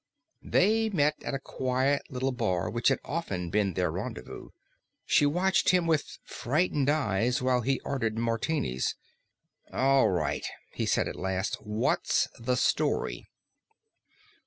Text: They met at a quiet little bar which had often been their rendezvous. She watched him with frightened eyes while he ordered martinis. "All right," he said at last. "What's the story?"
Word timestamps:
They 0.41 0.89
met 0.89 1.21
at 1.21 1.35
a 1.35 1.39
quiet 1.39 2.01
little 2.09 2.31
bar 2.31 2.71
which 2.71 2.87
had 2.87 2.97
often 3.05 3.51
been 3.51 3.75
their 3.75 3.91
rendezvous. 3.91 4.49
She 5.05 5.27
watched 5.27 5.69
him 5.69 5.85
with 5.85 6.17
frightened 6.23 6.89
eyes 6.89 7.39
while 7.39 7.61
he 7.61 7.79
ordered 7.81 8.17
martinis. 8.17 8.95
"All 9.71 10.09
right," 10.09 10.47
he 10.73 10.87
said 10.87 11.07
at 11.07 11.15
last. 11.15 11.57
"What's 11.61 12.27
the 12.39 12.55
story?" 12.57 13.27